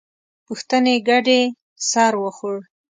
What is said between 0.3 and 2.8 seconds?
پوښتنې ګډې سر وخوړ.